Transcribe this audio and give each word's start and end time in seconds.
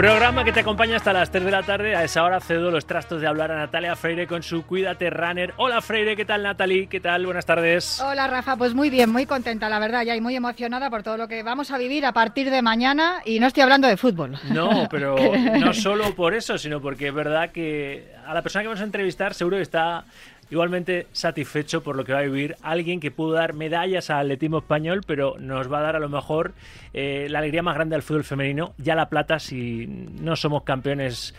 Programa 0.00 0.44
que 0.44 0.52
te 0.52 0.60
acompaña 0.60 0.96
hasta 0.96 1.12
las 1.12 1.30
3 1.30 1.44
de 1.44 1.50
la 1.50 1.62
tarde. 1.62 1.94
A 1.94 2.02
esa 2.02 2.24
hora 2.24 2.40
cedo 2.40 2.70
los 2.70 2.86
trastos 2.86 3.20
de 3.20 3.26
hablar 3.26 3.52
a 3.52 3.56
Natalia 3.56 3.94
Freire 3.94 4.26
con 4.26 4.42
su 4.42 4.64
Cuídate 4.64 5.10
Runner. 5.10 5.52
Hola 5.58 5.82
Freire, 5.82 6.16
¿qué 6.16 6.24
tal 6.24 6.42
Natalie? 6.42 6.86
¿Qué 6.86 7.00
tal? 7.00 7.26
Buenas 7.26 7.44
tardes. 7.44 8.00
Hola 8.00 8.26
Rafa, 8.26 8.56
pues 8.56 8.72
muy 8.72 8.88
bien, 8.88 9.12
muy 9.12 9.26
contenta 9.26 9.68
la 9.68 9.78
verdad, 9.78 10.02
ya 10.02 10.16
y 10.16 10.22
muy 10.22 10.34
emocionada 10.34 10.88
por 10.88 11.02
todo 11.02 11.18
lo 11.18 11.28
que 11.28 11.42
vamos 11.42 11.70
a 11.70 11.76
vivir 11.76 12.06
a 12.06 12.12
partir 12.12 12.48
de 12.48 12.62
mañana 12.62 13.20
y 13.26 13.40
no 13.40 13.46
estoy 13.46 13.62
hablando 13.62 13.88
de 13.88 13.98
fútbol. 13.98 14.38
No, 14.50 14.88
pero 14.90 15.16
no 15.60 15.74
solo 15.74 16.14
por 16.14 16.32
eso, 16.32 16.56
sino 16.56 16.80
porque 16.80 17.08
es 17.08 17.14
verdad 17.14 17.50
que 17.52 18.14
a 18.26 18.32
la 18.32 18.40
persona 18.40 18.62
que 18.62 18.68
vamos 18.68 18.80
a 18.80 18.84
entrevistar 18.84 19.34
seguro 19.34 19.58
que 19.58 19.64
está 19.64 20.06
igualmente 20.50 21.06
satisfecho 21.12 21.82
por 21.82 21.96
lo 21.96 22.04
que 22.04 22.12
va 22.12 22.20
a 22.20 22.22
vivir 22.22 22.56
alguien 22.62 23.00
que 23.00 23.10
pudo 23.10 23.32
dar 23.32 23.52
medallas 23.52 24.10
al 24.10 24.26
atletismo 24.26 24.58
español, 24.58 25.02
pero 25.06 25.36
nos 25.38 25.72
va 25.72 25.78
a 25.78 25.82
dar 25.82 25.96
a 25.96 26.00
lo 26.00 26.08
mejor 26.08 26.52
eh, 26.92 27.28
la 27.30 27.38
alegría 27.38 27.62
más 27.62 27.74
grande 27.74 27.94
del 27.94 28.02
fútbol 28.02 28.24
femenino, 28.24 28.74
ya 28.78 28.94
la 28.94 29.08
plata 29.08 29.38
si 29.38 29.86
no 29.86 30.36
somos 30.36 30.64
campeones 30.64 31.34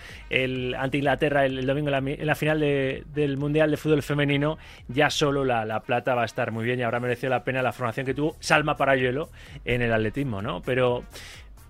ante 0.78 0.98
Inglaterra 0.98 1.46
el, 1.46 1.66
domingo 1.66 1.90
en 1.90 2.26
la, 2.26 2.36
final 2.36 2.60
del 2.60 3.38
Mundial 3.38 3.72
de 3.72 3.78
Fútbol 3.78 4.02
Femenino, 4.02 4.58
ya 4.88 5.10
solo 5.10 5.44
la, 5.44 5.66
la, 5.66 5.82
plata 5.82 6.16
va 6.16 6.24
a 6.24 6.26
estar 6.26 6.52
muy 6.52 6.64
bien 6.64 6.80
y 6.80 6.84
habrá 6.84 7.00
merecido 7.00 7.30
la 7.32 7.44
pena 7.44 7.62
la 7.62 7.74
formación 7.74 8.06
que 8.06 8.14
tuvo 8.14 8.36
Salma 8.40 8.78
Parayuelo 8.78 9.30
en 9.66 9.82
el 9.82 9.94
atletismo, 9.94 10.42
¿no? 10.42 10.62
Pero 10.62 11.04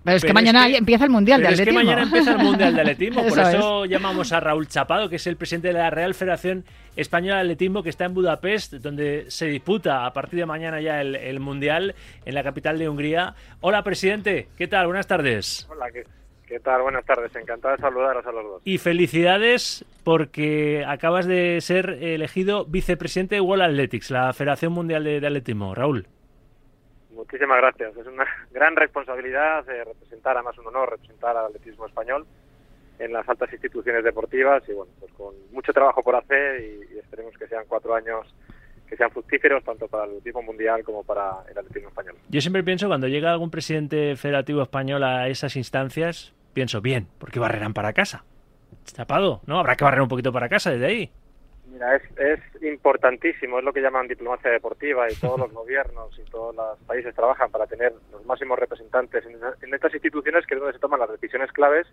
pero 0.04 0.16
es 0.16 0.24
que 0.24 0.32
mañana 0.32 0.68
empieza 0.68 1.04
el 1.04 1.10
Mundial 1.10 1.40
de 1.40 1.48
Atletismo. 1.48 1.78
Es 1.78 1.84
que 1.84 1.84
mañana 1.84 2.02
empieza 2.02 2.32
el 2.32 2.38
Mundial 2.38 2.74
de 2.74 2.80
Atletismo. 2.80 3.26
por 3.26 3.38
eso 3.38 3.84
llamamos 3.84 4.32
a 4.32 4.40
Raúl 4.40 4.66
Chapado, 4.66 5.08
que 5.08 5.16
es 5.16 5.26
el 5.26 5.36
presidente 5.36 5.68
de 5.68 5.74
la 5.74 5.90
Real 5.90 6.14
Federación 6.14 6.64
Española 6.96 7.36
de 7.36 7.42
Atletismo, 7.42 7.82
que 7.82 7.90
está 7.90 8.06
en 8.06 8.14
Budapest, 8.14 8.74
donde 8.74 9.30
se 9.30 9.46
disputa 9.46 10.04
a 10.04 10.12
partir 10.12 10.40
de 10.40 10.46
mañana 10.46 10.80
ya 10.80 11.00
el, 11.00 11.40
Mundial 11.40 11.94
en 12.24 12.34
la 12.34 12.42
capital 12.42 12.78
de 12.78 12.88
Hungría. 12.88 13.34
Hola, 13.60 13.82
presidente. 13.82 14.48
¿Qué 14.56 14.66
tal? 14.66 14.86
Buenas 14.86 15.06
tardes. 15.06 15.68
Hola, 15.70 15.86
¿qué, 15.90 16.60
tal? 16.60 16.82
Buenas 16.82 17.04
tardes. 17.04 17.34
Encantado 17.36 17.76
de 17.76 17.80
saludaros 17.80 18.26
a 18.26 18.32
los 18.32 18.44
dos. 18.44 18.62
Y 18.64 18.78
felicidades 18.78 19.84
porque 20.04 20.84
acabas 20.86 21.26
de 21.26 21.60
ser 21.60 21.98
elegido 22.00 22.64
vicepresidente 22.64 23.36
de 23.36 23.40
World 23.40 23.62
Athletics, 23.62 24.10
la 24.10 24.32
Federación 24.32 24.72
Mundial 24.72 25.04
de 25.04 25.18
Atletismo. 25.18 25.74
Raúl. 25.74 26.06
Muchísimas 27.14 27.58
gracias. 27.58 27.96
Es 27.96 28.06
una 28.06 28.26
gran 28.50 28.76
responsabilidad 28.76 29.68
eh, 29.68 29.84
representar, 29.84 30.36
además 30.36 30.58
un 30.58 30.66
honor 30.68 30.90
representar 30.90 31.36
al 31.36 31.46
atletismo 31.46 31.86
español 31.86 32.26
en 32.98 33.12
las 33.12 33.28
altas 33.28 33.52
instituciones 33.52 34.04
deportivas 34.04 34.62
y 34.68 34.72
bueno, 34.72 34.92
pues 35.00 35.12
con 35.12 35.34
mucho 35.50 35.72
trabajo 35.72 36.02
por 36.02 36.14
hacer 36.14 36.60
y, 36.60 36.98
esperemos 36.98 37.36
que 37.36 37.46
sean 37.46 37.64
cuatro 37.68 37.94
años 37.94 38.34
que 38.88 38.96
sean 38.96 39.10
fructíferos 39.10 39.64
tanto 39.64 39.88
para 39.88 40.04
el 40.04 40.10
atletismo 40.10 40.42
mundial 40.42 40.82
como 40.84 41.02
para 41.02 41.38
el 41.50 41.58
atletismo 41.58 41.88
español. 41.88 42.14
Yo 42.28 42.40
siempre 42.40 42.62
pienso 42.62 42.88
cuando 42.88 43.08
llega 43.08 43.32
algún 43.32 43.50
presidente 43.50 44.16
federativo 44.16 44.62
español 44.62 45.02
a 45.02 45.28
esas 45.28 45.56
instancias, 45.56 46.34
pienso 46.52 46.80
bien, 46.80 47.08
porque 47.18 47.40
barrerán 47.40 47.74
para 47.74 47.92
casa. 47.92 48.24
Tapado, 48.94 49.40
¿no? 49.46 49.58
Habrá 49.58 49.76
que 49.76 49.84
barrer 49.84 50.02
un 50.02 50.08
poquito 50.08 50.32
para 50.32 50.48
casa 50.48 50.70
desde 50.70 50.86
ahí. 50.86 51.10
Mira, 51.72 51.96
es, 51.96 52.02
es 52.18 52.62
importantísimo, 52.62 53.58
es 53.58 53.64
lo 53.64 53.72
que 53.72 53.80
llaman 53.80 54.06
diplomacia 54.06 54.50
deportiva 54.50 55.10
y 55.10 55.14
todos 55.14 55.40
los 55.40 55.52
gobiernos 55.54 56.18
y 56.18 56.30
todos 56.30 56.54
los 56.54 56.78
países 56.80 57.14
trabajan 57.14 57.50
para 57.50 57.66
tener 57.66 57.94
los 58.12 58.26
máximos 58.26 58.58
representantes 58.58 59.24
en, 59.24 59.74
estas 59.74 59.94
instituciones 59.94 60.46
que 60.46 60.54
es 60.54 60.60
donde 60.60 60.74
se 60.74 60.80
toman 60.80 61.00
las 61.00 61.10
decisiones 61.10 61.50
claves 61.50 61.86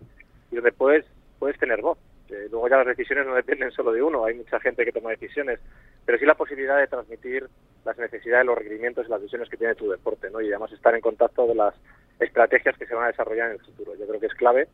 y 0.52 0.56
donde 0.56 0.72
puedes, 0.72 1.06
puedes 1.38 1.58
tener 1.58 1.80
voz. 1.80 1.98
luego 2.28 2.68
ya 2.68 2.76
las 2.76 2.88
decisiones 2.88 3.26
no 3.26 3.34
dependen 3.34 3.70
solo 3.70 3.92
de 3.92 4.02
uno, 4.02 4.26
hay 4.26 4.34
mucha 4.34 4.60
gente 4.60 4.84
que 4.84 4.92
toma 4.92 5.10
decisiones, 5.10 5.60
pero 6.04 6.18
sí 6.18 6.26
la 6.26 6.34
posibilidad 6.34 6.76
de 6.76 6.86
transmitir 6.86 7.48
las 7.86 7.96
necesidades, 7.96 8.44
los 8.44 8.58
requerimientos 8.58 9.06
y 9.06 9.10
las 9.10 9.20
decisiones 9.20 9.48
que 9.48 9.56
tiene 9.56 9.74
tu 9.76 9.90
deporte, 9.90 10.28
¿no? 10.30 10.42
Y 10.42 10.48
además 10.48 10.72
estar 10.72 10.94
en 10.94 11.00
contacto 11.00 11.46
de 11.46 11.54
las 11.54 11.74
estrategias 12.18 12.76
que 12.76 12.84
se 12.84 12.94
van 12.94 13.04
a 13.04 13.12
desarrollar 13.12 13.46
en 13.46 13.54
el 13.54 13.64
futuro. 13.64 13.94
Yo 13.94 14.06
creo 14.06 14.20
que 14.20 14.26
es 14.26 14.34
clave 14.34 14.68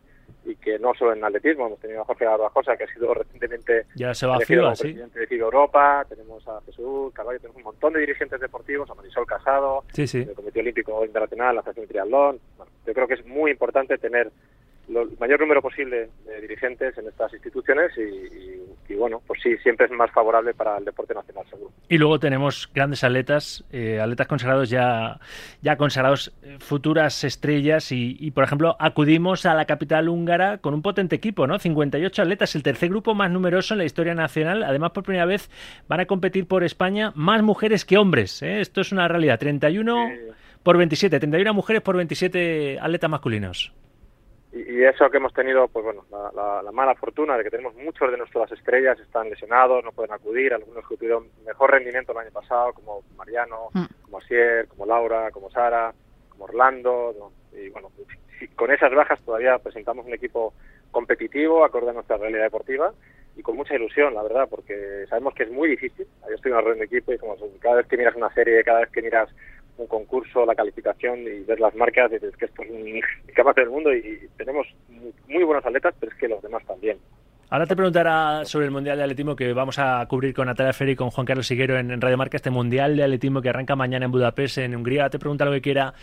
y 0.47 0.57
que 0.57 0.79
no 0.79 0.95
solo 0.95 1.13
en 1.13 1.25
atletismo, 1.25 1.67
hemos 1.67 1.81
tenido 1.81 2.03
a 2.03 2.05
Jorge 2.05 2.25
Barbajosa, 2.25 2.77
que 2.77 2.85
ha 2.85 2.93
sido 2.93 3.13
recientemente 3.15 3.87
ya 3.95 4.15
se 4.15 4.27
va 4.27 4.37
elegido 4.37 4.63
como 4.63 4.77
presidente 4.77 5.21
de 5.21 5.27
FIBA 5.27 5.45
Europa, 5.45 6.07
tenemos 6.09 6.47
a 6.49 6.61
Jesús 6.67 7.13
Carvalho, 7.13 7.39
tenemos 7.41 7.57
un 7.59 7.65
montón 7.65 7.93
de 7.93 8.01
dirigentes 8.01 8.41
deportivos, 8.41 8.89
a 8.91 8.95
Marisol 8.95 9.27
Casado, 9.27 9.85
del 9.95 10.35
Comité 10.35 10.61
Olímpico 10.61 11.05
Internacional, 11.05 11.55
la 11.55 11.61
Asociación 11.61 11.89
Triatlón. 11.89 12.41
Bueno, 12.57 12.73
yo 12.87 12.95
creo 12.95 13.07
que 13.07 13.15
es 13.15 13.27
muy 13.27 13.51
importante 13.51 13.99
tener 13.99 14.31
el 14.89 15.19
mayor 15.19 15.41
número 15.41 15.61
posible 15.61 16.11
de 16.25 16.41
dirigentes 16.41 16.97
en 16.99 17.07
estas 17.09 17.33
instituciones 17.33 17.93
y, 17.97 18.95
bueno, 18.95 19.21
pues 19.27 19.41
sí, 19.43 19.57
siempre 19.59 19.87
es 19.87 19.93
más 19.93 20.11
favorable 20.11 20.55
para 20.55 20.79
el 20.79 20.85
deporte 20.85 21.15
nacional, 21.15 21.45
seguro. 21.51 21.73
Y 21.89 21.99
luego 21.99 22.19
tenemos 22.19 22.71
grandes 22.73 23.05
atletas, 23.05 23.65
eh, 23.73 24.01
atletas 24.01 24.27
consagrados 24.27 24.71
ya, 24.71 25.19
ya 25.61 25.77
consagrados, 25.77 26.33
eh, 26.43 26.57
futuras 26.61 27.25
estrellas 27.25 27.91
y, 27.91 28.31
por 28.31 28.45
ejemplo, 28.45 28.77
acudimos 28.79 29.45
a 29.47 29.55
la 29.55 29.65
capital 29.65 30.09
húngara 30.09 30.59
con 30.59 30.75
un 30.75 30.83
potente 30.83 31.17
equipo, 31.17 31.47
¿no? 31.47 31.59
58 31.59 32.23
atletas, 32.23 32.55
el 32.55 32.63
tercer 32.63 32.89
grupo 32.89 33.15
más 33.15 33.31
numeroso 33.31 33.75
en 33.75 33.79
la 33.79 33.85
historia 33.85 34.15
nacional. 34.15 34.63
Además, 34.63 34.93
por 34.93 35.05
primera 35.05 35.27
vez 35.27 35.51
van 35.89 36.01
a 36.01 36.07
competir 36.07 36.47
por 36.47 36.65
España 36.65 37.13
más 37.15 37.43
mujeres 37.43 37.85
que 37.85 37.99
hombres. 37.99 38.43
¿eh? 38.43 38.61
Esto 38.61 38.81
es 38.81 38.93
una 38.93 39.09
realidad. 39.09 39.39
31 39.39 40.11
por 40.63 40.77
27, 40.77 41.19
31 41.19 41.55
mujeres 41.55 41.83
por 41.83 41.97
27 41.97 42.79
atletas 42.81 43.11
masculinos 43.11 43.73
y, 44.53 44.83
eso 44.85 45.11
que 45.11 45.19
hemos 45.19 45.35
tenido, 45.35 45.69
pues 45.69 45.85
bueno, 45.85 46.05
la, 46.11 46.73
mala 46.73 46.95
fortuna 46.95 47.37
de 47.37 47.45
que 47.45 47.51
tenemos 47.51 47.75
muchos 47.75 48.11
de 48.11 48.17
nuestras 48.17 48.51
estrellas 48.53 48.99
están 49.01 49.29
lesionados, 49.29 49.85
no 49.85 49.93
pueden 49.93 50.13
acudir, 50.13 50.55
algunos 50.55 50.87
que 50.87 50.97
tuvieron 50.97 51.29
mejor 51.45 51.73
rendimiento 51.73 52.13
el 52.13 52.19
año 52.19 52.31
pasado, 52.31 52.73
como 52.73 53.03
Mariano, 53.17 53.69
mm. 53.73 53.85
como 54.03 54.19
Asier, 54.19 54.69
como 54.69 54.87
Laura, 54.87 55.31
como 55.31 55.51
Sara, 55.51 55.93
como 56.31 56.45
Orlando, 56.45 57.33
y 57.53 57.69
bueno, 57.71 57.91
con 58.55 58.71
esas 58.71 58.93
bajas 58.95 59.21
todavía 59.25 59.59
presentamos 59.59 60.07
un 60.07 60.15
equipo 60.15 60.55
competitivo, 60.91 61.65
acorde 61.65 61.91
a 61.91 61.95
nuestra 61.95 62.17
realidad 62.17 62.45
deportiva, 62.45 62.93
y 63.37 63.43
con 63.43 63.57
mucha 63.57 63.75
ilusión, 63.75 64.15
la 64.15 64.23
verdad, 64.23 64.49
porque 64.49 65.05
sabemos 65.09 65.35
que 65.35 65.43
es 65.43 65.51
muy 65.51 65.69
difícil. 65.69 66.07
Yo 66.27 66.35
estoy 66.35 66.53
en 66.53 66.57
la 66.57 66.63
red 66.63 66.79
de 66.79 66.87
equipo 66.87 67.13
y 67.13 67.19
como 67.19 67.37
cada 67.61 67.77
vez 67.77 67.87
que 67.87 67.99
miras 67.99 68.17
una 68.17 68.33
serie, 68.33 68.65
cada 68.65 68.81
vez 68.81 68.91
que 68.91 69.03
miras 69.03 69.29
un 69.79 69.87
concurso, 69.87 70.47
la 70.47 70.55
calificación 70.55 71.21
y 71.21 71.41
ver 71.45 71.61
las 71.61 71.75
marcas, 71.75 72.11
dices 72.11 72.37
que 72.37 72.47
esto 72.47 72.63
es 72.63 72.71
un 72.71 73.01
capaz 73.35 73.55
del 73.55 73.71
mundo 73.71 73.93
y 73.93 74.29
tenemos 74.37 74.67
muy 75.29 75.45
buenos 75.45 75.65
atletas, 75.65 75.95
pero 75.99 76.13
es 76.13 76.19
que 76.19 76.29
los 76.29 76.43
demás 76.43 76.65
también. 76.67 76.99
Ahora 77.49 77.67
te 77.67 77.77
preguntará 77.77 78.45
sobre 78.45 78.67
el 78.67 78.73
Mundial 78.73 78.97
de 78.97 79.05
Atletismo 79.05 79.37
que 79.37 79.53
vamos 79.53 79.79
a 79.79 80.05
cubrir 80.09 80.35
con 80.35 80.47
Natalia 80.47 80.73
Ferri 80.73 80.93
y 80.93 80.97
con 80.97 81.11
Juan 81.11 81.25
Carlos 81.25 81.47
Siguero 81.47 81.79
en, 81.79 82.01
Radio 82.01 82.17
Marca, 82.17 82.37
este 82.37 82.51
Mundial 82.51 82.97
de 82.97 83.05
Atletismo 83.05 83.41
que 83.41 83.51
arranca 83.51 83.77
mañana 83.77 84.05
en 84.05 84.11
Budapest, 84.11 84.59
en 84.59 84.75
Hungría. 84.75 85.09
Te 85.11 85.21
pregunta 85.21 85.45
lo 85.45 85.53
que 85.53 85.61
quiera 85.61 85.95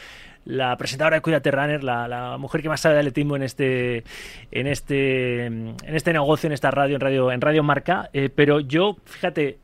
la 0.45 0.77
presentadora 0.77 1.17
de 1.17 1.21
Cuídate 1.21 1.51
Runner, 1.51 1.83
la, 1.83 2.37
mujer 2.39 2.61
que 2.61 2.69
más 2.69 2.79
sabe 2.79 2.95
de 2.95 3.01
atletismo 3.01 3.35
en 3.35 3.43
este, 3.43 4.05
en 4.51 4.67
este, 4.67 5.45
en 5.47 5.75
este 5.83 6.13
negocio, 6.13 6.47
en 6.47 6.53
esta 6.53 6.71
radio, 6.71 6.95
en 6.95 7.01
Radio, 7.01 7.29
en 7.29 7.41
radio 7.41 7.61
Marca. 7.61 8.09
Eh, 8.13 8.29
pero 8.33 8.61
yo, 8.61 8.95
fíjate, 9.03 9.57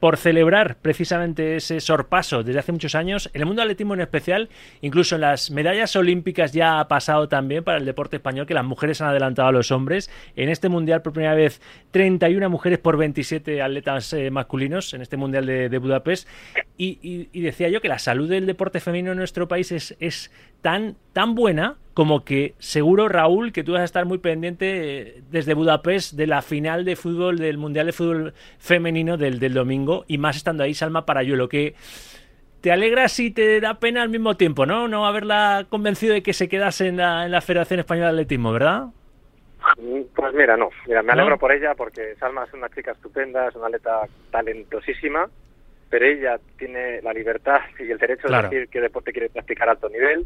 por 0.00 0.16
celebrar 0.16 0.76
precisamente 0.80 1.56
ese 1.56 1.80
sorpaso 1.80 2.42
desde 2.42 2.60
hace 2.60 2.72
muchos 2.72 2.94
años. 2.94 3.30
En 3.34 3.40
el 3.40 3.46
mundo 3.46 3.62
atletismo 3.62 3.94
en 3.94 4.00
especial, 4.00 4.48
incluso 4.80 5.16
en 5.16 5.22
las 5.22 5.50
medallas 5.50 5.96
olímpicas 5.96 6.52
ya 6.52 6.80
ha 6.80 6.88
pasado 6.88 7.28
también 7.28 7.64
para 7.64 7.78
el 7.78 7.84
deporte 7.84 8.16
español 8.16 8.46
que 8.46 8.54
las 8.54 8.64
mujeres 8.64 9.00
han 9.00 9.08
adelantado 9.08 9.48
a 9.48 9.52
los 9.52 9.70
hombres. 9.70 10.10
En 10.36 10.48
este 10.48 10.68
mundial 10.68 11.02
por 11.02 11.12
primera 11.12 11.34
vez 11.34 11.60
31 11.90 12.48
mujeres 12.50 12.78
por 12.78 12.96
27 12.96 13.62
atletas 13.62 14.12
eh, 14.12 14.30
masculinos 14.30 14.94
en 14.94 15.02
este 15.02 15.16
mundial 15.16 15.46
de, 15.46 15.78
Budapest. 15.78 16.28
Y, 16.76 17.28
decía 17.40 17.68
yo 17.68 17.80
que 17.80 17.88
la 17.88 17.98
salud 17.98 18.28
del 18.28 18.46
deporte 18.46 18.80
femenino 18.80 19.12
en 19.12 19.18
nuestro 19.18 19.48
país 19.48 19.72
es, 19.72 19.96
es 20.00 20.30
tan, 20.62 20.96
tan 21.12 21.34
buena 21.34 21.76
como 21.98 22.24
que 22.24 22.54
seguro, 22.58 23.08
Raúl, 23.08 23.52
que 23.52 23.64
tú 23.64 23.72
vas 23.72 23.80
a 23.80 23.84
estar 23.84 24.04
muy 24.04 24.18
pendiente 24.18 25.00
eh, 25.00 25.22
desde 25.32 25.54
Budapest 25.54 26.14
de 26.14 26.28
la 26.28 26.42
final 26.42 26.84
de 26.84 26.94
fútbol, 26.94 27.38
del 27.38 27.58
Mundial 27.58 27.86
de 27.86 27.92
Fútbol 27.92 28.34
Femenino 28.60 29.16
del, 29.16 29.40
del 29.40 29.52
domingo, 29.52 30.04
y 30.06 30.16
más 30.16 30.36
estando 30.36 30.62
ahí 30.62 30.74
Salma 30.74 31.04
Parayuelo, 31.04 31.48
que 31.48 31.74
te 32.60 32.70
alegra 32.70 33.06
y 33.18 33.30
te 33.32 33.60
da 33.60 33.80
pena 33.80 34.02
al 34.02 34.10
mismo 34.10 34.36
tiempo, 34.36 34.64
¿no? 34.64 34.86
No 34.86 35.06
haberla 35.06 35.66
convencido 35.68 36.14
de 36.14 36.22
que 36.22 36.34
se 36.34 36.48
quedase 36.48 36.86
en 36.86 36.98
la, 36.98 37.24
en 37.24 37.32
la 37.32 37.40
Federación 37.40 37.80
Española 37.80 38.06
de 38.06 38.12
Atletismo, 38.12 38.52
¿verdad? 38.52 38.84
Pues 40.14 40.34
mira, 40.34 40.56
no. 40.56 40.70
Mira, 40.86 41.02
me 41.02 41.14
alegro 41.14 41.36
por 41.36 41.50
ella 41.50 41.74
porque 41.74 42.14
Salma 42.20 42.44
es 42.44 42.54
una 42.54 42.68
chica 42.68 42.92
estupenda, 42.92 43.48
es 43.48 43.56
una 43.56 43.66
atleta 43.66 44.02
talentosísima, 44.30 45.28
pero 45.90 46.06
ella 46.06 46.38
tiene 46.56 47.02
la 47.02 47.12
libertad 47.12 47.58
y 47.76 47.90
el 47.90 47.98
derecho 47.98 48.28
de 48.28 48.42
decir 48.42 48.68
qué 48.68 48.80
deporte 48.80 49.10
quiere 49.10 49.30
practicar 49.30 49.68
a 49.68 49.72
alto 49.72 49.88
nivel 49.88 50.24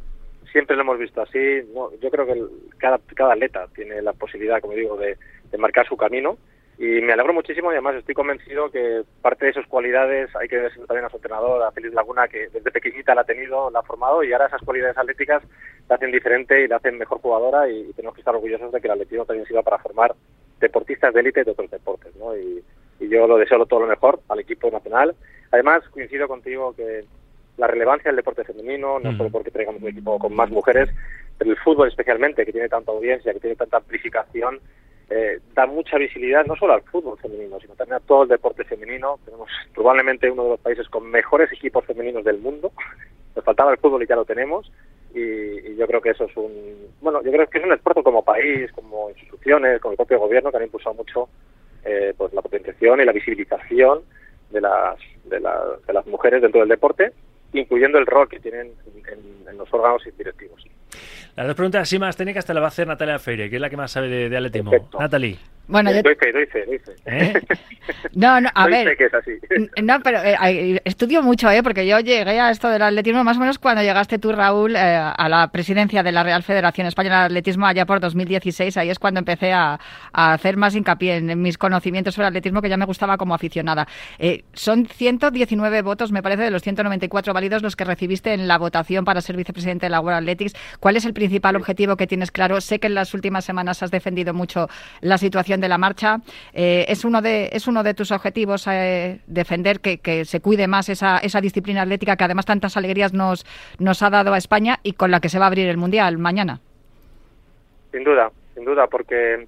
siempre 0.52 0.76
lo 0.76 0.82
hemos 0.82 0.98
visto 0.98 1.20
así. 1.22 1.62
yo 2.00 2.10
creo 2.10 2.26
que 2.26 2.42
cada, 2.78 3.32
atleta 3.32 3.66
tiene 3.74 4.00
la 4.02 4.12
posibilidad, 4.12 4.60
como 4.60 4.74
digo, 4.74 4.96
de, 4.96 5.16
marcar 5.58 5.86
su 5.86 5.96
camino. 5.96 6.38
Y 6.78 7.00
me 7.02 7.12
alegro 7.12 7.34
muchísimo 7.34 7.70
y 7.70 7.74
además 7.74 7.96
estoy 7.96 8.14
convencido 8.14 8.70
que 8.70 9.02
parte 9.20 9.44
de 9.44 9.50
esas 9.50 9.66
cualidades 9.66 10.34
hay 10.34 10.48
que 10.48 10.56
decirlo 10.58 10.86
también 10.86 11.04
a 11.04 11.10
su 11.10 11.16
entrenador, 11.16 11.62
a 11.62 11.70
Félix 11.70 11.94
Laguna, 11.94 12.26
que 12.26 12.48
desde 12.48 12.70
pequeñita 12.70 13.14
la 13.14 13.20
ha 13.20 13.24
tenido, 13.24 13.70
la 13.70 13.80
ha 13.80 13.82
formado 13.82 14.24
y 14.24 14.32
ahora 14.32 14.46
esas 14.46 14.62
cualidades 14.62 14.96
atléticas 14.96 15.42
la 15.88 15.96
hacen 15.96 16.10
diferente 16.10 16.64
y 16.64 16.68
la 16.68 16.76
hacen 16.76 16.98
mejor 16.98 17.20
jugadora 17.20 17.68
y, 17.68 17.92
tenemos 17.92 18.14
que 18.14 18.22
estar 18.22 18.34
orgullosos 18.34 18.72
de 18.72 18.80
que 18.80 18.86
el 18.86 18.92
atletismo 18.92 19.26
también 19.26 19.46
sirva 19.46 19.62
para 19.62 19.78
formar 19.78 20.14
deportistas 20.60 21.12
de 21.12 21.20
élite 21.20 21.44
de 21.44 21.50
otros 21.50 21.70
deportes. 21.70 22.12
Y, 22.40 23.04
y 23.04 23.08
yo 23.08 23.26
lo 23.26 23.36
deseo 23.36 23.64
todo 23.66 23.80
lo 23.80 23.86
mejor 23.86 24.20
al 24.28 24.40
equipo 24.40 24.70
nacional. 24.70 25.14
Además, 25.50 25.86
coincido 25.90 26.26
contigo 26.26 26.74
que 26.74 27.04
la 27.56 27.66
relevancia 27.66 28.10
del 28.10 28.16
deporte 28.16 28.44
femenino, 28.44 28.98
no 28.98 29.16
solo 29.16 29.30
porque 29.30 29.50
tengamos 29.50 29.82
un 29.82 29.88
equipo 29.88 30.18
con 30.18 30.34
más 30.34 30.50
mujeres, 30.50 30.88
pero 31.38 31.50
el 31.50 31.58
fútbol 31.58 31.88
especialmente, 31.88 32.44
que 32.44 32.52
tiene 32.52 32.68
tanta 32.68 32.92
audiencia, 32.92 33.32
que 33.32 33.40
tiene 33.40 33.56
tanta 33.56 33.78
amplificación, 33.78 34.60
eh, 35.10 35.40
da 35.54 35.66
mucha 35.66 35.98
visibilidad 35.98 36.46
no 36.46 36.56
solo 36.56 36.72
al 36.72 36.82
fútbol 36.82 37.18
femenino, 37.18 37.60
sino 37.60 37.74
también 37.74 37.96
a 37.96 38.06
todo 38.06 38.22
el 38.22 38.30
deporte 38.30 38.64
femenino. 38.64 39.18
Tenemos 39.26 39.50
probablemente 39.74 40.30
uno 40.30 40.44
de 40.44 40.48
los 40.50 40.60
países 40.60 40.88
con 40.88 41.10
mejores 41.10 41.52
equipos 41.52 41.84
femeninos 41.84 42.24
del 42.24 42.38
mundo. 42.38 42.72
Nos 43.36 43.44
faltaba 43.44 43.72
el 43.72 43.78
fútbol 43.78 44.02
y 44.02 44.06
ya 44.06 44.16
lo 44.16 44.24
tenemos. 44.24 44.72
Y, 45.14 45.76
yo 45.76 45.86
creo 45.86 46.00
que 46.00 46.10
eso 46.10 46.24
es 46.24 46.36
un 46.36 46.50
bueno 47.00 47.22
yo 47.22 47.32
creo 47.32 47.46
que 47.46 47.58
es 47.58 47.64
un 47.64 47.72
esfuerzo 47.72 48.02
como 48.02 48.24
país 48.24 48.70
como 48.72 49.10
instituciones 49.10 49.80
como 49.80 49.92
el 49.92 49.96
propio 49.96 50.20
gobierno 50.20 50.50
que 50.50 50.56
han 50.58 50.62
impulsado 50.62 50.94
mucho 50.94 51.28
eh, 51.84 52.14
pues 52.16 52.32
la 52.32 52.40
potenciación 52.40 53.00
y 53.00 53.04
la 53.04 53.12
visibilización 53.12 54.02
de 54.50 54.60
las, 54.60 54.98
de, 55.24 55.40
de 55.40 55.92
las 55.92 56.06
mujeres 56.06 56.40
dentro 56.40 56.60
del 56.60 56.68
deporte 56.68 57.12
incluyendo 57.52 57.98
el 57.98 58.06
rol 58.06 58.28
que 58.28 58.40
tienen 58.40 58.72
en 59.48 59.58
los 59.58 59.72
órganos 59.72 60.02
directivos 60.16 60.64
las 61.36 61.46
dos 61.46 61.56
preguntas 61.56 61.82
así 61.82 61.98
más 61.98 62.16
técnicas 62.16 62.44
te 62.44 62.52
las 62.52 62.60
va 62.60 62.66
a 62.66 62.68
hacer 62.68 62.86
Natalia 62.86 63.18
Feire, 63.18 63.48
que 63.48 63.56
es 63.56 63.62
la 63.62 63.70
que 63.70 63.76
más 63.76 63.90
sabe 63.90 64.08
de, 64.08 64.28
de 64.28 64.36
atletismo. 64.36 64.70
Natalie. 64.98 65.38
Bueno, 65.72 65.90
yo... 65.90 66.02
doy 66.02 66.14
fe, 66.14 66.32
doy 66.32 66.46
fe, 66.46 66.64
¿Eh? 67.06 67.32
No, 68.14 68.40
no, 68.40 68.50
a 68.54 68.66
ver. 68.68 68.94
que 68.96 69.06
es 69.06 69.14
así. 69.14 69.32
No, 69.82 70.00
pero 70.00 70.18
eh, 70.22 70.80
estudio 70.84 71.22
mucho, 71.22 71.50
¿eh? 71.50 71.62
Porque 71.62 71.86
yo 71.86 71.98
llegué 72.00 72.38
a 72.38 72.50
esto 72.50 72.68
del 72.68 72.82
atletismo 72.82 73.24
más 73.24 73.38
o 73.38 73.40
menos 73.40 73.58
cuando 73.58 73.82
llegaste 73.82 74.18
tú, 74.18 74.32
Raúl, 74.32 74.76
eh, 74.76 74.78
a 74.78 75.28
la 75.30 75.50
presidencia 75.50 76.02
de 76.02 76.12
la 76.12 76.22
Real 76.22 76.42
Federación 76.42 76.86
Española 76.86 77.20
de 77.20 77.24
Atletismo 77.26 77.66
allá 77.66 77.86
por 77.86 78.00
2016. 78.00 78.76
Ahí 78.76 78.90
es 78.90 78.98
cuando 78.98 79.20
empecé 79.20 79.52
a, 79.52 79.80
hacer 80.12 80.58
más 80.58 80.74
hincapié 80.74 81.16
en, 81.16 81.40
mis 81.40 81.56
conocimientos 81.56 82.14
sobre 82.14 82.28
atletismo 82.28 82.60
que 82.60 82.68
ya 82.68 82.76
me 82.76 82.84
gustaba 82.84 83.16
como 83.16 83.34
aficionada. 83.34 83.88
Eh, 84.18 84.44
son 84.52 84.86
119 84.86 85.80
votos, 85.80 86.12
me 86.12 86.22
parece, 86.22 86.42
de 86.42 86.50
los 86.50 86.62
194 86.62 87.32
válidos 87.32 87.62
los 87.62 87.76
que 87.76 87.84
recibiste 87.84 88.34
en 88.34 88.46
la 88.46 88.58
votación 88.58 89.06
para 89.06 89.22
ser 89.22 89.36
vicepresidente 89.36 89.86
de 89.86 89.90
la 89.90 90.00
World 90.00 90.18
Athletics. 90.18 90.52
¿Cuál 90.80 90.96
es 90.96 91.06
el 91.06 91.14
principal 91.14 91.56
objetivo 91.56 91.96
que 91.96 92.06
tienes 92.06 92.30
claro? 92.30 92.60
Sé 92.60 92.78
que 92.78 92.88
en 92.88 92.94
las 92.94 93.14
últimas 93.14 93.46
semanas 93.46 93.82
has 93.82 93.90
defendido 93.90 94.34
mucho 94.34 94.68
la 95.00 95.16
situación 95.16 95.61
de 95.62 95.68
la 95.68 95.78
marcha. 95.78 96.18
Eh, 96.52 96.84
es, 96.88 97.06
uno 97.06 97.22
de, 97.22 97.48
es 97.52 97.66
uno 97.66 97.82
de 97.82 97.94
tus 97.94 98.12
objetivos 98.12 98.66
eh, 98.66 99.20
defender 99.26 99.80
que, 99.80 100.24
se 100.26 100.40
cuide 100.40 100.66
más 100.66 100.90
esa, 100.90 101.18
esa 101.18 101.40
disciplina 101.40 101.82
atlética 101.82 102.16
que 102.16 102.24
además 102.24 102.44
tantas 102.44 102.76
alegrías 102.76 103.14
nos, 103.14 103.46
nos 103.78 104.02
ha 104.02 104.10
dado 104.10 104.34
a 104.34 104.38
España 104.38 104.78
y 104.82 104.92
con 104.92 105.10
la 105.10 105.20
que 105.20 105.30
se 105.30 105.38
va 105.38 105.46
a 105.46 105.48
abrir 105.48 105.68
el 105.68 105.78
Mundial 105.78 106.18
mañana. 106.18 106.60
Sin 107.90 108.04
duda, 108.04 108.30
sin 108.54 108.64
duda, 108.64 108.86
porque 108.88 109.46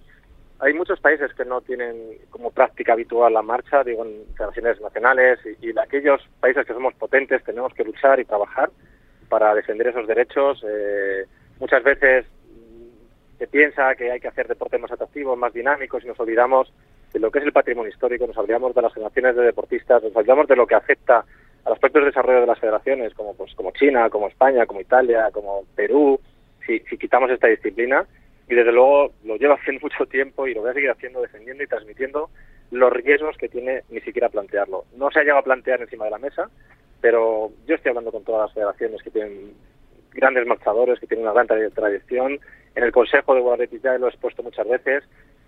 hay 0.60 0.72
muchos 0.72 1.00
países 1.00 1.32
que 1.34 1.44
no 1.44 1.60
tienen 1.60 1.96
como 2.30 2.50
práctica 2.50 2.94
habitual 2.94 3.34
la 3.34 3.42
marcha, 3.42 3.84
digo, 3.84 4.04
en 4.04 4.24
federaciones 4.36 4.80
nacionales, 4.80 5.38
y, 5.44 5.68
y 5.68 5.78
aquellos 5.78 6.22
países 6.40 6.64
que 6.66 6.72
somos 6.72 6.94
potentes 6.94 7.44
tenemos 7.44 7.74
que 7.74 7.84
luchar 7.84 8.20
y 8.20 8.24
trabajar 8.24 8.70
para 9.28 9.54
defender 9.54 9.88
esos 9.88 10.06
derechos. 10.06 10.64
Eh, 10.66 11.24
muchas 11.58 11.82
veces 11.82 12.24
se 13.38 13.46
piensa 13.46 13.94
que 13.94 14.10
hay 14.10 14.20
que 14.20 14.28
hacer 14.28 14.46
deportes 14.48 14.80
más 14.80 14.92
atractivos, 14.92 15.38
más 15.38 15.52
dinámicos 15.52 16.04
y 16.04 16.06
nos 16.06 16.18
olvidamos 16.20 16.72
de 17.12 17.20
lo 17.20 17.30
que 17.30 17.38
es 17.38 17.44
el 17.44 17.52
patrimonio 17.52 17.90
histórico, 17.90 18.26
nos 18.26 18.36
olvidamos 18.36 18.74
de 18.74 18.82
las 18.82 18.92
generaciones 18.92 19.36
de 19.36 19.42
deportistas, 19.42 20.02
nos 20.02 20.14
olvidamos 20.16 20.48
de 20.48 20.56
lo 20.56 20.66
que 20.66 20.74
afecta 20.74 21.24
a 21.64 21.70
los 21.70 21.78
propios 21.78 22.06
desarrollo 22.06 22.40
de 22.40 22.46
las 22.46 22.58
federaciones, 22.58 23.14
como 23.14 23.34
pues 23.34 23.54
como 23.54 23.70
China, 23.72 24.10
como 24.10 24.28
España, 24.28 24.66
como 24.66 24.80
Italia, 24.80 25.30
como 25.32 25.64
Perú, 25.74 26.20
si, 26.66 26.80
si 26.80 26.98
quitamos 26.98 27.30
esta 27.30 27.46
disciplina. 27.46 28.04
Y 28.48 28.54
desde 28.54 28.72
luego 28.72 29.12
lo 29.24 29.36
llevo 29.36 29.54
haciendo 29.54 29.80
mucho 29.82 30.06
tiempo 30.06 30.46
y 30.46 30.54
lo 30.54 30.60
voy 30.60 30.70
a 30.70 30.74
seguir 30.74 30.90
haciendo, 30.90 31.22
defendiendo 31.22 31.62
y 31.62 31.66
transmitiendo 31.66 32.30
los 32.70 32.92
riesgos 32.92 33.36
que 33.38 33.48
tiene 33.48 33.82
ni 33.90 34.00
siquiera 34.00 34.28
plantearlo. 34.28 34.84
No 34.96 35.10
se 35.10 35.20
ha 35.20 35.22
llegado 35.22 35.40
a 35.40 35.44
plantear 35.44 35.80
encima 35.80 36.04
de 36.06 36.10
la 36.10 36.18
mesa, 36.18 36.50
pero 37.00 37.52
yo 37.66 37.74
estoy 37.76 37.90
hablando 37.90 38.12
con 38.12 38.24
todas 38.24 38.48
las 38.48 38.54
federaciones 38.54 39.02
que 39.02 39.10
tienen 39.10 39.54
grandes 40.14 40.46
marchadores, 40.46 40.98
que 40.98 41.06
tienen 41.06 41.26
una 41.26 41.34
gran 41.34 41.46
tradición 41.46 42.40
en 42.74 42.82
el 42.82 42.92
Consejo 42.92 43.34
de 43.34 43.40
Guadalajara 43.40 43.80
ya 43.82 43.98
lo 43.98 44.06
he 44.06 44.10
expuesto 44.10 44.42
muchas 44.42 44.68
veces 44.68 45.04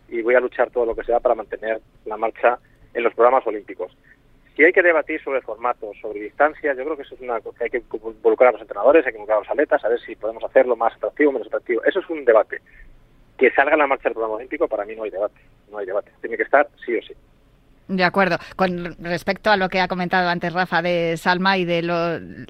y 0.08 0.22
voy 0.22 0.34
a 0.34 0.40
luchar 0.40 0.70
todo 0.70 0.86
lo 0.86 0.94
que 0.94 1.04
sea 1.04 1.20
para 1.20 1.34
mantener 1.34 1.80
la 2.04 2.16
marcha 2.16 2.58
en 2.94 3.02
los 3.02 3.14
programas 3.14 3.46
olímpicos. 3.46 3.96
Si 4.54 4.64
hay 4.64 4.72
que 4.72 4.82
debatir 4.82 5.22
sobre 5.22 5.42
formatos, 5.42 5.96
sobre 6.00 6.20
distancias, 6.20 6.76
yo 6.76 6.84
creo 6.84 6.96
que 6.96 7.02
eso 7.02 7.14
es 7.14 7.20
una 7.20 7.40
cosa 7.40 7.58
que 7.58 7.64
hay 7.64 7.70
que 7.70 7.82
involucrar 7.96 8.48
a 8.48 8.52
los 8.52 8.62
entrenadores, 8.62 9.04
hay 9.04 9.12
que 9.12 9.18
involucrar 9.18 9.38
a 9.38 9.40
los 9.40 9.50
atletas, 9.50 9.84
a 9.84 9.88
ver 9.88 10.00
si 10.00 10.16
podemos 10.16 10.42
hacerlo 10.44 10.76
más 10.76 10.94
atractivo 10.94 11.32
menos 11.32 11.48
atractivo. 11.48 11.84
Eso 11.84 12.00
es 12.00 12.08
un 12.08 12.24
debate. 12.24 12.60
Que 13.36 13.50
salga 13.50 13.76
la 13.76 13.86
marcha 13.86 14.04
del 14.04 14.14
programa 14.14 14.36
olímpico, 14.36 14.66
para 14.66 14.86
mí 14.86 14.96
no 14.96 15.02
hay 15.02 15.10
debate. 15.10 15.40
No 15.70 15.78
hay 15.78 15.84
debate. 15.84 16.10
Tiene 16.22 16.38
que 16.38 16.44
estar 16.44 16.66
sí 16.86 16.96
o 16.96 17.02
sí. 17.02 17.12
De 17.88 18.02
acuerdo. 18.02 18.38
Con 18.56 18.96
respecto 18.98 19.50
a 19.50 19.56
lo 19.56 19.68
que 19.68 19.80
ha 19.80 19.86
comentado 19.86 20.28
antes 20.28 20.52
Rafa 20.52 20.82
de 20.82 21.16
Salma 21.16 21.56
y 21.56 21.64
de 21.64 21.82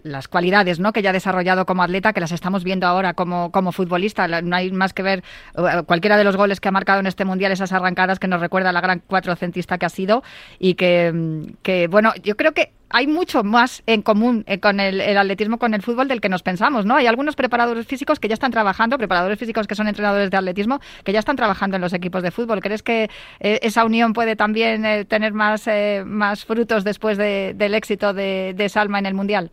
las 0.02 0.28
cualidades 0.28 0.80
¿no? 0.80 0.92
que 0.92 1.02
ya 1.02 1.10
ha 1.10 1.12
desarrollado 1.12 1.66
como 1.66 1.82
atleta, 1.82 2.14
que 2.14 2.20
las 2.20 2.32
estamos 2.32 2.64
viendo 2.64 2.86
ahora 2.86 3.12
como, 3.12 3.52
como 3.52 3.72
futbolista, 3.72 4.26
no 4.28 4.56
hay 4.56 4.72
más 4.72 4.94
que 4.94 5.02
ver 5.02 5.24
eh, 5.58 5.82
cualquiera 5.86 6.16
de 6.16 6.24
los 6.24 6.36
goles 6.36 6.60
que 6.60 6.68
ha 6.68 6.72
marcado 6.72 7.00
en 7.00 7.06
este 7.06 7.26
mundial, 7.26 7.52
esas 7.52 7.72
arrancadas 7.72 8.18
que 8.18 8.28
nos 8.28 8.40
recuerda 8.40 8.70
a 8.70 8.72
la 8.72 8.80
gran 8.80 9.00
cuatrocentista 9.00 9.76
que 9.76 9.86
ha 9.86 9.90
sido 9.90 10.22
y 10.58 10.74
que, 10.74 11.52
que 11.62 11.88
bueno, 11.88 12.12
yo 12.22 12.36
creo 12.36 12.52
que 12.52 12.72
hay 12.90 13.06
mucho 13.06 13.42
más 13.42 13.82
en 13.86 14.02
común 14.02 14.44
eh, 14.46 14.60
con 14.60 14.78
el, 14.80 15.00
atletismo, 15.16 15.58
con 15.58 15.74
el 15.74 15.82
fútbol 15.82 16.08
del 16.08 16.20
que 16.20 16.28
nos 16.28 16.42
pensamos, 16.42 16.86
¿no? 16.86 16.94
Hay 16.94 17.06
algunos 17.06 17.34
preparadores 17.34 17.86
físicos 17.86 18.20
que 18.20 18.28
ya 18.28 18.34
están 18.34 18.52
trabajando, 18.52 18.96
preparadores 18.96 19.38
físicos 19.38 19.66
que 19.66 19.74
son 19.74 19.88
entrenadores 19.88 20.30
de 20.30 20.36
atletismo, 20.36 20.80
que 21.04 21.12
ya 21.12 21.18
están 21.18 21.36
trabajando 21.36 21.76
en 21.76 21.82
los 21.82 21.92
equipos 21.92 22.22
de 22.22 22.30
fútbol. 22.30 22.60
¿Crees 22.60 22.82
que 22.82 23.08
eh, 23.40 23.58
esa 23.62 23.84
unión 23.84 24.12
puede 24.12 24.36
también 24.36 24.84
eh, 24.84 25.04
tener 25.04 25.32
más, 25.32 25.68
más 26.04 26.44
frutos 26.44 26.84
después 26.84 27.18
del 27.18 27.74
éxito 27.74 28.12
de, 28.12 28.66
Salma 28.68 28.98
en 28.98 29.06
el 29.06 29.14
Mundial? 29.14 29.50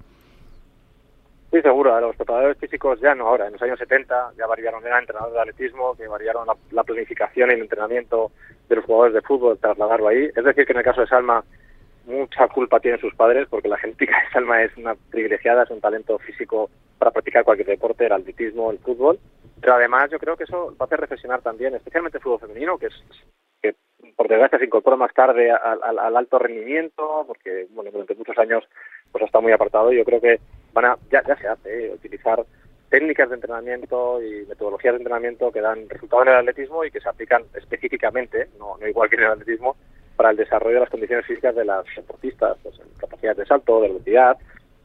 Sí, 1.51 1.61
seguro. 1.61 1.99
Los 2.01 2.15
preparadores 2.15 2.57
físicos 2.57 2.99
ya 2.99 3.13
no 3.13 3.27
ahora. 3.27 3.47
En 3.47 3.53
los 3.53 3.61
años 3.61 3.77
70 3.79 4.33
ya 4.37 4.47
variaron, 4.47 4.85
eran 4.85 5.01
entrenadores 5.01 5.35
de 5.35 5.41
atletismo, 5.41 5.95
que 5.95 6.07
variaron 6.07 6.47
la, 6.47 6.55
la 6.71 6.83
planificación 6.83 7.51
y 7.51 7.53
el 7.53 7.61
entrenamiento 7.61 8.31
de 8.69 8.75
los 8.75 8.85
jugadores 8.85 9.13
de 9.13 9.21
fútbol, 9.21 9.57
trasladarlo 9.59 10.07
ahí. 10.07 10.29
Es 10.35 10.43
decir, 10.43 10.65
que 10.65 10.73
en 10.73 10.79
el 10.79 10.83
caso 10.83 11.01
de 11.01 11.07
Salma 11.07 11.43
mucha 12.05 12.47
culpa 12.47 12.79
tienen 12.79 12.99
sus 12.99 13.13
padres 13.15 13.47
porque 13.49 13.67
la 13.67 13.77
genética 13.77 14.15
de 14.19 14.31
Salma 14.31 14.61
es 14.63 14.75
una 14.77 14.95
privilegiada, 14.95 15.63
es 15.63 15.69
un 15.69 15.81
talento 15.81 16.17
físico 16.19 16.69
para 16.97 17.11
practicar 17.11 17.43
cualquier 17.43 17.67
deporte, 17.67 18.05
el 18.05 18.11
atletismo, 18.11 18.71
el 18.71 18.79
fútbol. 18.79 19.19
Pero 19.59 19.75
además 19.75 20.09
yo 20.11 20.19
creo 20.19 20.35
que 20.35 20.43
eso 20.43 20.75
va 20.79 20.83
a 20.83 20.85
hacer 20.85 20.99
reflexionar 20.99 21.41
también, 21.41 21.73
especialmente 21.73 22.17
el 22.17 22.23
fútbol 22.23 22.39
femenino, 22.39 22.77
que 22.77 22.87
es 22.87 22.93
que 23.61 23.75
por 24.15 24.27
desgracia 24.27 24.59
se 24.59 24.65
incorpora 24.65 24.97
más 24.97 25.13
tarde 25.13 25.49
al, 25.51 26.17
alto 26.17 26.37
rendimiento, 26.37 27.23
porque 27.25 27.67
bueno 27.71 27.91
durante 27.91 28.15
muchos 28.15 28.37
años 28.37 28.63
pues 29.11 29.21
ha 29.21 29.25
estado 29.25 29.41
muy 29.41 29.53
apartado 29.53 29.91
y 29.91 29.97
yo 29.97 30.03
creo 30.03 30.19
que 30.19 30.39
van 30.73 30.85
a, 30.85 30.97
ya, 31.09 31.23
ya 31.25 31.35
se 31.37 31.47
hace, 31.47 31.85
eh, 31.85 31.93
utilizar 31.93 32.45
técnicas 32.89 33.29
de 33.29 33.35
entrenamiento 33.35 34.21
y 34.21 34.45
metodologías 34.45 34.93
de 34.93 34.97
entrenamiento 34.97 35.51
que 35.51 35.61
dan 35.61 35.89
resultado 35.89 36.23
en 36.23 36.27
el 36.27 36.35
atletismo 36.35 36.83
y 36.83 36.91
que 36.91 36.99
se 36.99 37.09
aplican 37.09 37.43
específicamente, 37.55 38.49
no, 38.59 38.77
no 38.77 38.87
igual 38.87 39.09
que 39.09 39.15
en 39.15 39.23
el 39.23 39.31
atletismo, 39.31 39.77
para 40.15 40.31
el 40.31 40.37
desarrollo 40.37 40.75
de 40.75 40.81
las 40.81 40.89
condiciones 40.89 41.25
físicas 41.25 41.55
de 41.55 41.65
las 41.65 41.85
deportistas, 41.95 42.57
pues 42.63 42.79
en 42.79 42.87
capacidad 42.97 43.35
de 43.35 43.45
salto, 43.45 43.81
de 43.81 43.87
velocidad, 43.89 44.37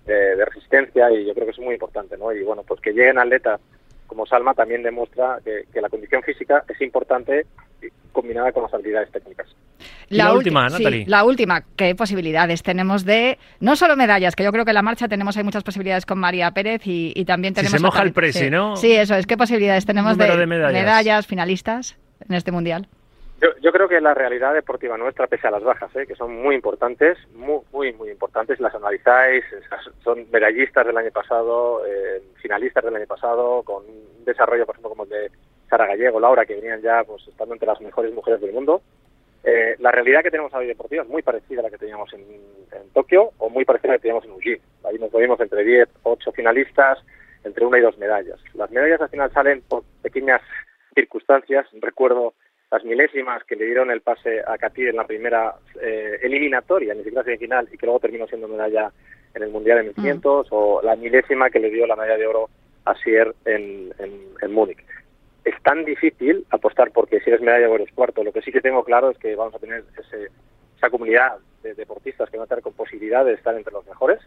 de, 0.07 0.45
resistencia, 0.45 1.11
y 1.11 1.27
yo 1.27 1.35
creo 1.35 1.47
que 1.47 1.53
es 1.53 1.59
muy 1.59 1.75
importante, 1.75 2.17
¿no? 2.17 2.33
Y 2.33 2.43
bueno, 2.43 2.63
pues 2.63 2.81
que 2.81 2.93
lleguen 2.93 3.19
atletas 3.19 3.61
como 4.07 4.25
Salma 4.25 4.55
también 4.55 4.83
demuestra 4.83 5.39
que, 5.45 5.81
la 5.81 5.91
condición 5.91 6.23
física 6.23 6.65
es 6.67 6.81
importante 6.81 7.47
combinada 8.11 8.51
con 8.53 8.63
las 8.63 8.73
habilidades 8.73 9.13
técnicas. 9.13 9.47
La, 10.09 10.33
última, 10.33 10.69
Natalie. 10.69 11.05
la 11.07 11.25
última, 11.25 11.63
¿qué 11.77 11.95
posibilidades 11.95 12.63
tenemos 12.63 13.05
de, 13.05 13.39
no 13.61 13.77
solo 13.77 13.95
medallas, 13.95 14.35
que 14.35 14.43
yo 14.43 14.51
creo 14.51 14.65
que 14.65 14.71
en 14.71 14.77
la 14.77 14.83
marcha 14.83 15.07
tenemos, 15.07 15.37
hay 15.37 15.45
muchas 15.45 15.63
posibilidades 15.63 16.07
con 16.07 16.19
María 16.19 16.51
Pérez 16.53 16.81
y, 16.87 17.25
también 17.27 17.53
tenemos... 17.53 17.79
se 17.79 17.85
moja 17.85 18.03
el 18.03 18.13
presi, 18.13 18.51
¿no? 18.51 18.77
Sí, 18.77 18.93
eso 18.93 19.15
es, 19.15 19.27
¿qué 19.27 19.37
posibilidades 19.37 19.85
tenemos 19.85 20.17
de, 20.17 20.47
medallas 20.47 21.27
finalistas 21.27 21.99
en 22.27 22.35
este 22.35 22.51
Mundial? 22.51 22.89
Yo, 23.41 23.71
creo 23.71 23.89
que 23.89 24.01
la 24.01 24.15
realidad 24.15 24.53
deportiva 24.53 24.97
nuestra, 24.97 25.29
pese 25.29 25.47
a 25.47 25.53
las 25.53 25.63
bajas, 25.63 25.95
¿eh? 25.95 26.07
que 26.09 26.17
son 26.17 26.35
muy 26.43 26.57
importantes, 26.57 27.17
muy, 27.35 27.61
muy, 27.71 27.93
muy 27.93 28.11
importantes, 28.11 28.59
las 28.59 28.75
analizáis, 28.75 29.45
son 30.03 30.27
medallistas 30.33 30.85
del 30.85 30.97
año 30.97 31.13
pasado, 31.13 31.87
eh, 31.87 32.21
finalistas 32.43 32.85
del 32.85 32.97
año 32.97 33.07
pasado, 33.07 33.63
con 33.63 33.85
un 33.85 34.25
desarrollo, 34.25 34.67
por 34.67 34.75
ejemplo, 34.75 34.91
como 34.91 35.05
el 35.05 35.11
de 35.11 35.31
Sara 35.71 35.87
Gallego, 35.87 36.19
Laura, 36.19 36.47
que 36.47 36.57
venían 36.57 36.83
ya 36.83 37.05
pues 37.05 37.29
estando 37.29 37.55
entre 37.55 37.69
las 37.69 37.81
mejores 37.81 38.13
mujeres 38.13 38.41
del 38.41 38.53
mundo. 38.53 38.83
Eh, 39.45 39.77
la 39.79 39.93
realidad 39.93 40.23
que 40.23 40.31
tenemos 40.31 40.53
hoy 40.53 40.67
deportiva 40.67 41.05
es 41.05 41.09
muy 41.09 41.23
parecida 41.23 41.61
a 41.61 41.63
la 41.63 41.71
que 41.71 41.79
teníamos 41.79 42.13
en, 42.15 42.27
Tokio 42.93 43.31
o 43.39 43.49
muy 43.49 43.65
parecida 43.65 43.91
a 43.91 43.93
la 43.93 43.99
que 43.99 44.03
teníamos 44.03 44.25
en 44.25 44.33
Uji. 44.33 44.57
Ahí 44.85 44.99
nos 44.99 45.13
movimos 45.13 45.39
entre 45.41 45.63
10, 45.63 45.89
8 46.03 46.33
finalistas, 46.33 46.99
entre 47.45 47.65
una 47.65 47.79
y 47.79 47.83
dos 47.83 47.97
medallas. 47.99 48.41
Las 48.55 48.71
medallas 48.71 49.01
al 49.01 49.09
final 49.11 49.31
salen 49.33 49.63
por 49.63 49.85
pequeñas 50.03 50.43
circunstancias. 50.95 51.67
Recuerdo 51.81 52.35
las 52.71 52.85
milésimas 52.85 53.43
que 53.45 53.57
le 53.57 53.65
dieron 53.65 53.91
el 53.91 54.03
pase 54.03 54.43
a 54.47 54.59
Katir 54.59 54.89
en 54.89 54.97
la 54.97 55.07
primera 55.07 55.55
eh, 55.81 56.19
eliminatoria, 56.23 56.95
ni 56.95 57.03
siquiera 57.03 57.25
semifinal, 57.25 57.69
y 57.73 57.79
que 57.79 57.87
luego 57.87 58.01
terminó 58.01 58.27
siendo 58.27 58.49
medalla 58.49 58.93
en 59.35 59.43
el 59.43 59.51
Mundial 59.51 59.79
de 59.79 59.85
1500, 59.85 60.47
mm. 60.47 60.55
o 60.55 60.83
la 60.83 60.97
milésima 60.97 61.51
que 61.51 61.61
le 61.61 61.71
dio 61.71 61.87
la 61.87 61.97
medalla 61.97 62.19
de 62.19 62.27
oro 62.27 62.51
a 62.85 62.95
Sier 62.97 63.35
en, 63.45 63.93
en, 63.99 64.53
Múnich. 64.53 64.79
Es 65.45 65.55
tan 65.63 65.85
difícil 65.85 66.45
apostar 66.51 66.91
porque 66.91 67.21
si 67.21 67.31
eres 67.31 67.41
medalla 67.41 67.69
o 67.69 67.75
eres 67.75 67.93
cuarto. 67.93 68.23
Lo 68.23 68.33
que 68.33 68.43
sí 68.43 68.53
que 68.53 68.61
tengo 68.61 68.85
claro 68.85 69.11
es 69.11 69.19
que 69.19 69.35
vamos 69.35 69.55
a 69.55 69.59
tener 69.59 69.85
esa 70.77 70.91
comunidad 70.91 71.37
de 71.63 71.75
deportistas 71.75 72.29
que 72.31 72.37
van 72.37 72.45
a 72.45 72.49
tener 72.49 72.63
con 72.63 72.73
posibilidad 72.75 73.25
de 73.25 73.35
estar 73.35 73.55
entre 73.55 73.73
los 73.73 73.87
mejores 73.87 74.21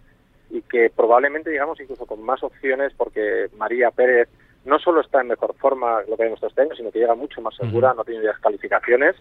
y 0.49 0.61
que 0.63 0.89
probablemente 0.89 1.49
digamos 1.49 1.79
incluso 1.79 2.05
con 2.05 2.21
más 2.23 2.43
opciones 2.43 2.93
porque 2.97 3.47
María 3.57 3.89
Pérez 3.91 4.27
no 4.65 4.79
solo 4.79 5.01
está 5.01 5.21
en 5.21 5.27
mejor 5.27 5.55
forma 5.55 6.01
lo 6.07 6.15
que 6.15 6.23
demostrado 6.23 6.49
este 6.49 6.61
año, 6.61 6.75
sino 6.75 6.91
que 6.91 6.99
llega 6.99 7.15
mucho 7.15 7.41
más 7.41 7.55
segura, 7.55 7.93
no 7.93 8.03
tiene 8.03 8.21
descalificaciones. 8.21 9.15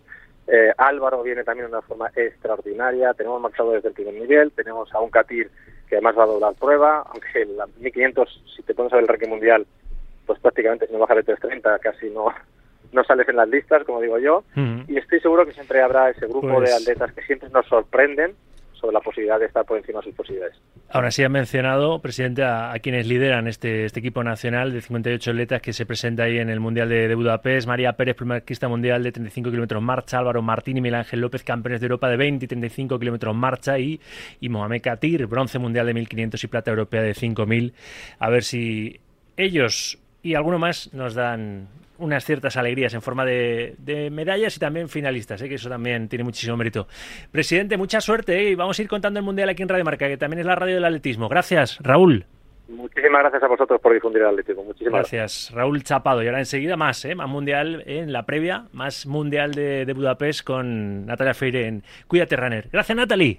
Eh, 0.46 0.72
Álvaro 0.76 1.22
viene 1.22 1.44
también 1.44 1.66
de 1.66 1.76
una 1.76 1.82
forma 1.82 2.10
extraordinaria, 2.14 3.14
tenemos 3.14 3.40
marchado 3.40 3.72
desde 3.72 3.88
el 3.88 3.94
primer 3.94 4.14
nivel, 4.14 4.52
tenemos 4.52 4.92
a 4.92 5.00
un 5.00 5.10
Katir 5.10 5.50
que 5.88 5.96
además 5.96 6.18
va 6.18 6.24
a 6.24 6.26
doblar 6.26 6.54
prueba, 6.54 7.04
aunque 7.06 7.42
el 7.42 7.56
1500, 7.78 8.42
si 8.56 8.62
te 8.62 8.74
pones 8.74 8.92
a 8.92 8.96
ver 8.96 9.04
el 9.04 9.08
ranking 9.08 9.28
mundial, 9.28 9.66
pues 10.26 10.38
prácticamente 10.38 10.86
si 10.86 10.92
no 10.92 11.00
baja 11.00 11.14
de 11.14 11.22
330 11.22 11.78
casi 11.80 12.10
no, 12.10 12.26
no 12.92 13.04
sales 13.04 13.28
en 13.28 13.36
las 13.36 13.48
listas, 13.48 13.84
como 13.84 14.00
digo 14.00 14.18
yo, 14.18 14.44
y 14.86 14.98
estoy 14.98 15.20
seguro 15.20 15.46
que 15.46 15.52
siempre 15.52 15.82
habrá 15.82 16.10
ese 16.10 16.26
grupo 16.26 16.48
de 16.48 16.68
pues 16.68 16.82
atletas 16.82 17.12
que 17.12 17.22
siempre 17.22 17.48
nos 17.50 17.66
sorprenden 17.66 18.34
sobre 18.80 18.94
la 18.94 19.00
posibilidad 19.00 19.38
de 19.38 19.46
estar 19.46 19.64
por 19.64 19.78
encima 19.78 20.00
de 20.00 20.06
sus 20.06 20.14
posibilidades. 20.14 20.56
Ahora 20.88 21.10
sí 21.10 21.22
ha 21.22 21.28
mencionado, 21.28 22.00
presidente, 22.00 22.42
a, 22.42 22.72
quienes 22.82 23.06
lideran 23.06 23.46
este, 23.46 23.84
este 23.84 24.00
equipo 24.00 24.24
nacional 24.24 24.72
de 24.72 24.80
58 24.80 25.30
atletas 25.30 25.62
que 25.62 25.72
se 25.72 25.86
presenta 25.86 26.24
ahí 26.24 26.38
en 26.38 26.50
el 26.50 26.60
Mundial 26.60 26.88
de, 26.88 27.14
Budapest. 27.14 27.68
María 27.68 27.92
Pérez, 27.92 28.16
primerquista 28.16 28.68
mundial 28.68 29.02
de 29.02 29.12
35 29.12 29.50
kilómetros 29.50 29.82
marcha. 29.82 30.18
Álvaro 30.18 30.42
Martín 30.42 30.78
y 30.78 30.80
Miguel 30.80 30.96
Ángel 30.96 31.20
López, 31.20 31.44
campeones 31.44 31.80
de 31.80 31.86
Europa 31.86 32.08
de 32.08 32.16
20 32.16 32.44
y 32.44 32.48
35 32.48 32.98
kilómetros 32.98 33.34
marcha. 33.36 33.78
Y, 33.78 34.00
y 34.40 34.48
Mohamed 34.48 34.82
Katir, 34.82 35.26
bronce 35.26 35.58
mundial 35.58 35.86
de 35.86 35.94
1500 35.94 36.42
y 36.42 36.46
plata 36.46 36.70
europea 36.70 37.02
de 37.02 37.14
5000. 37.14 37.74
A 38.18 38.30
ver 38.30 38.42
si 38.42 39.00
ellos 39.36 39.98
y 40.22 40.34
alguno 40.34 40.58
más 40.58 40.92
nos 40.92 41.14
dan 41.14 41.68
unas 42.00 42.24
ciertas 42.24 42.56
alegrías 42.56 42.94
en 42.94 43.02
forma 43.02 43.24
de, 43.24 43.76
medallas 44.10 44.56
y 44.56 44.60
también 44.60 44.88
finalistas, 44.88 45.40
¿eh? 45.42 45.48
que 45.48 45.54
eso 45.54 45.68
también 45.68 46.08
tiene 46.08 46.24
muchísimo 46.24 46.56
mérito. 46.56 46.86
Presidente, 47.30 47.76
mucha 47.76 48.00
suerte 48.00 48.38
¿eh? 48.38 48.50
y 48.50 48.54
vamos 48.54 48.78
a 48.78 48.82
ir 48.82 48.88
contando 48.88 49.20
el 49.20 49.24
Mundial 49.24 49.48
aquí 49.48 49.62
en 49.62 49.68
Radio 49.68 49.84
Marca, 49.84 50.08
que 50.08 50.16
también 50.16 50.40
es 50.40 50.46
la 50.46 50.54
radio 50.54 50.74
del 50.74 50.84
atletismo. 50.84 51.28
Gracias, 51.28 51.78
Raúl. 51.80 52.26
Muchísimas 52.70 53.22
gracias 53.22 53.42
a 53.42 53.48
vosotros 53.48 53.80
por 53.80 53.92
difundir 53.92 54.22
el 54.22 54.28
atletismo. 54.28 54.62
Muchísimas 54.62 55.00
gracias. 55.00 55.50
Raúl 55.52 55.82
Chapado. 55.82 56.22
Y 56.22 56.26
ahora 56.26 56.38
enseguida 56.38 56.76
más, 56.76 57.04
¿eh? 57.04 57.14
más 57.14 57.28
mundial 57.28 57.82
en 57.86 58.12
la 58.12 58.24
previa, 58.26 58.66
más 58.72 59.06
mundial 59.06 59.52
de, 59.52 59.92
Budapest 59.92 60.44
con 60.44 61.06
Natalia 61.06 61.34
Feire 61.34 61.66
en 61.66 61.82
Cuídate 62.06 62.36
Runner. 62.36 62.68
Gracias, 62.72 62.96
Natalie. 62.96 63.38